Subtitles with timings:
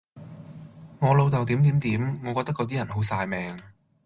[0.99, 3.55] 我老豆點點點，我覺得嗰啲人好曬命